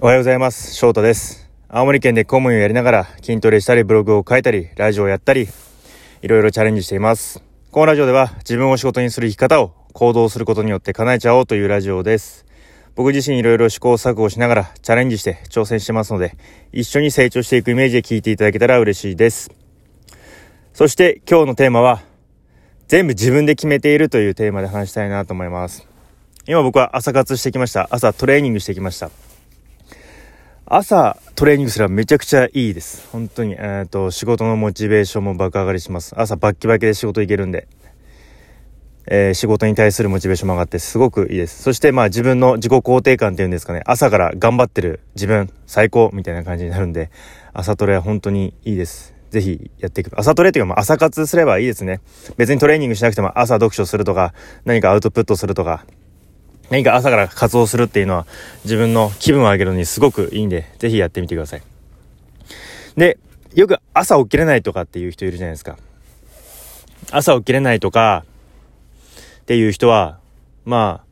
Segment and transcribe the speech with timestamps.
[0.00, 0.76] おはようございます。
[0.76, 1.50] 翔太です。
[1.68, 5.48] 青森県で公務員をやりながら筋トレしたりブログを書いたりラジオをやったり
[6.22, 7.42] いろいろチャレンジしています。
[7.72, 12.46] このラジオでは自分を仕事にする生き方を行動することによって叶えちゃおうというラジオです。
[12.94, 16.36] 僕自身いろいろ試行錯誤しながらチャレンジして挑戦してますので
[16.72, 19.50] 一緒に成長していくイメージで聞いていただけたら嬉しいです。
[20.74, 22.02] そして今日のテーマは
[22.86, 25.88] 全部自分で決めているというテーマで話したいなと思います。
[26.46, 27.88] 今僕は朝活してきました。
[27.90, 29.10] 朝トレーニングしてきました。
[30.70, 33.08] 朝トレーニングすればめちゃくちゃいいです。
[33.10, 33.56] 本当に。
[33.58, 36.12] えっ、と、仕事のモチベーションも爆上がりします。
[36.14, 37.68] 朝バッキバキで仕事行けるんで。
[39.06, 41.62] えー仕事に対するモチベーションも上がってすごくいいです。
[41.62, 43.80] そしてまあ自分の自己肯定感っていうんですかね。
[43.86, 47.10] 朝から頑張ってる自分最高みたいな感じになるんで、
[47.54, 49.14] 朝トレは本当にいいです。
[49.30, 50.10] ぜひやっていく。
[50.20, 52.02] 朝トレっていうかまあ朝活すればいいですね。
[52.36, 54.34] 別にトレーニングしなくても朝読書するとか、
[54.66, 55.86] 何かアウトプットするとか、
[56.70, 58.26] 何か朝から活動するっていうのは
[58.64, 61.62] 自分の気分を上げるのにすごくいいんで、ぜひやってみてください。
[62.96, 63.18] で、
[63.54, 65.78] よく朝起きれないとかっていう人いるじゃないですか。
[67.10, 68.24] 朝起きれないとか
[69.42, 70.18] っていう人は、
[70.66, 71.02] ま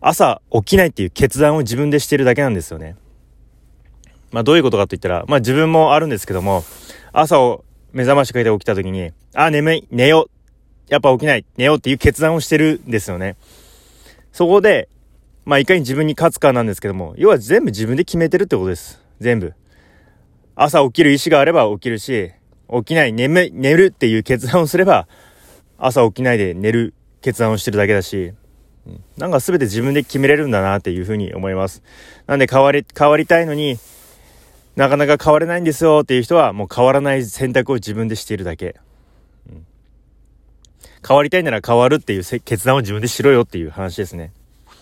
[0.00, 2.96] あ、朝起きないっていう決断を自分でしてるだけなんですよね。
[4.32, 6.64] まあどういうことかと言ったら、まあ自分もあるんですけども、
[7.12, 10.30] 朝を目覚ましかけて起きた時に、あ、眠い、寝よう。
[10.88, 13.36] やっぱ起きない、寝ようっていう決断をしてるんですよね。
[14.32, 14.88] そこで、
[15.44, 19.02] まあ、いかに自分に勝つかなんですけども、要は全部自分で決めてるってことです。
[19.20, 19.54] 全部。
[20.54, 22.32] 朝起きる意志があれば起きるし、
[22.70, 25.06] 起きない、眠、寝るっていう決断をすれば、
[25.78, 28.32] 朝起きないで寝る決断をしてるだけだし、
[29.16, 31.82] なんか全て自分で決めれるんだなっていうふうに思います。
[32.26, 33.78] なんで変わり、変わりたいのに
[34.76, 38.76] なかなか変われないんですよっていう人はもう変わらない選択を自分でしているだけ。
[41.06, 44.32] 変わりたいなら変わるっていう決断を自分でしろよっていう話ですね。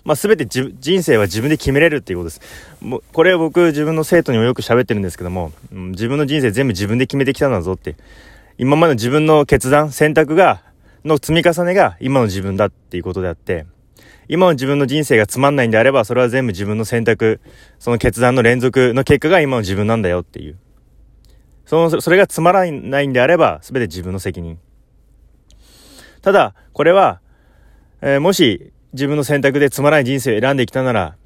[0.04, 2.40] まあ、全て自人生は自分で決めれるっていうことです。
[2.80, 7.96] もうこれは僕自分の生徒にもよく喋ってるんですけども、うん自分の人生全部自分で決めてきたんだぞって。
[8.58, 10.62] 今までの自分の決断、選択が、
[11.04, 13.64] の積み重ねが今の自分だっていうことであって、
[14.28, 17.40] 今の自分の人生がつまんないんであれば、それは全部自分の選択、
[17.78, 20.56] その決断の連続の結果が今の自分なんだよっていう。
[21.64, 24.58] その、それがつまらないんであれば、全て自分の責任。
[26.22, 27.20] ただ、これは、
[28.02, 31.16] えーもし自分の選択でつまらない人生を選んできたなら、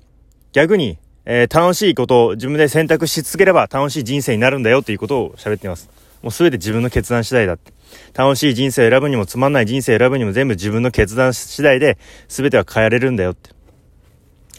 [0.53, 5.89] 逆に、えー楽しいことを自分で選択し続ければ楽しい人生になるんだよということを喋っています。
[6.23, 7.73] もうすべて自分の決断次第だって。
[8.15, 13.51] 楽しい人生を選ぶにもつまんない人生を選ぶにも全部自分の決断次第で全ては変えられるんだよって。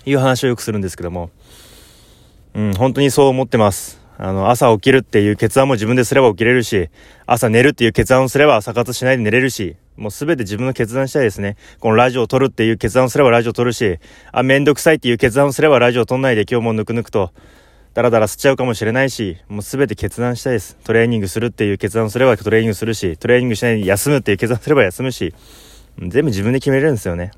[0.05, 1.31] いう話をよくするんですけども。
[2.53, 3.99] うん、本当にそう思ってます。
[4.17, 6.89] あの、朝起きるっていう決断も自分ですれば起きれるし、
[7.25, 11.55] 朝寝るっていう決断をすれば朝活しないで寝れるし、もうすべて自分の決断したいですね。
[11.79, 13.99] このラジオを撮るっていう決断をすればラジオを撮るし、
[14.31, 17.31] あ、めんどくさいっていう決断をすればラジオを撮んないで今日もぬくぬくと、
[17.93, 20.77] ダラダラ吸っちゃうかもしれないし、もうすべて決断したいです。
[20.83, 25.33] トレーニングするっていう決断をすればトレーニングするし、トレーニングしないで休むっていう決断をすれば休むし、
[25.97, 27.31] 全部自分で決めれるんですよね。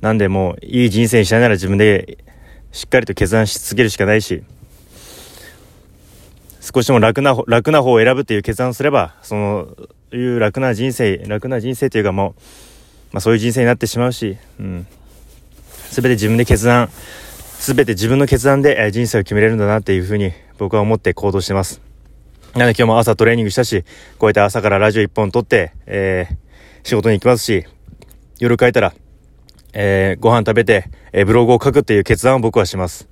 [0.00, 2.24] なんでもう、いい人生にしたいなら自分で
[2.72, 4.44] しっかりと決断し続けるしかないし、
[6.60, 9.68] 少しでも楽な、楽な方を選ぶっていう決断をすれば、その、
[10.12, 12.42] いう楽な人生、楽な人生というかもう、
[13.12, 14.86] まあそういう人生になってしまうし、うん。
[15.90, 16.90] すべて自分で決断、
[17.60, 21.80] すべて自分の決断で人生を決めれるんだなっていうふうに僕は思って行動してます。
[22.54, 23.84] なので今日も朝トレーニングしたし、
[24.18, 27.64] こうやって朝からラジオ一本撮って、えー、仕事に行きますし、
[28.38, 28.94] 夜帰ったら、
[29.72, 33.09] えー、ご飯食べて、えーブログを書くっていう決断を僕はします。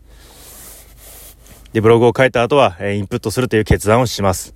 [1.73, 4.55] で、ブログを書いた後は、えインプットするという決断をします。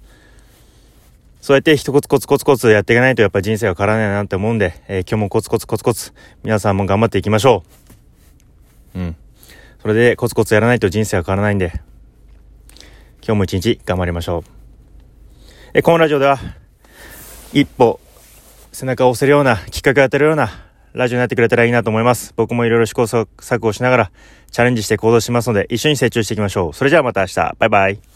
[1.43, 6.13] そうやって一コツコツコツコツやっていかないとやっぱ人生は変わらないなって思うんで、えー今日もコツコツコツコツ、
[6.45, 7.65] 皆さんも頑張っていきましょ
[8.95, 8.99] う。
[9.01, 9.17] うん。
[9.83, 11.73] それでコツコツやらないと人生は変わらないんで、
[13.27, 14.51] 今日も一日頑張りましょう。
[15.75, 16.39] えーこのラジオでは、
[17.53, 17.99] 一歩、
[18.73, 20.49] 背中を押せるような、きっかけを与えるような、
[20.95, 22.35] ラジオになってくれたらいいなと思います。
[22.37, 24.11] 僕もいろいろ試行錯誤しながら、
[24.51, 26.73] チャレンジして行動しますので、一緒に成長していきましょう。
[26.75, 27.35] それじゃあまた明日。
[27.59, 28.12] バイバイ。